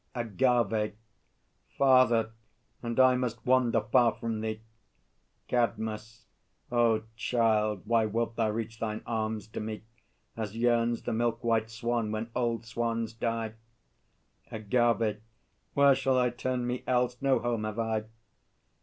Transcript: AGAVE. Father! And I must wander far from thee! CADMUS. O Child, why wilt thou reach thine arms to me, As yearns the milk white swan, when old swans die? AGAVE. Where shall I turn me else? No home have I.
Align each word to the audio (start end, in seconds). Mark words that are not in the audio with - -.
AGAVE. 0.15 0.95
Father! 1.77 2.31
And 2.81 2.99
I 2.99 3.13
must 3.15 3.45
wander 3.45 3.81
far 3.81 4.15
from 4.15 4.41
thee! 4.41 4.61
CADMUS. 5.47 6.25
O 6.71 7.03
Child, 7.15 7.83
why 7.85 8.07
wilt 8.07 8.35
thou 8.35 8.49
reach 8.49 8.79
thine 8.79 9.03
arms 9.05 9.45
to 9.49 9.59
me, 9.59 9.83
As 10.35 10.57
yearns 10.57 11.03
the 11.03 11.13
milk 11.13 11.43
white 11.43 11.69
swan, 11.69 12.11
when 12.11 12.31
old 12.35 12.65
swans 12.65 13.13
die? 13.13 13.53
AGAVE. 14.49 15.21
Where 15.75 15.93
shall 15.93 16.17
I 16.17 16.31
turn 16.31 16.65
me 16.65 16.83
else? 16.87 17.17
No 17.21 17.37
home 17.37 17.63
have 17.65 17.77
I. 17.77 18.05